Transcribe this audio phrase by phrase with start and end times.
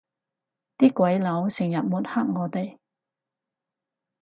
[0.79, 2.79] 啲鬼佬成日抹黑我哋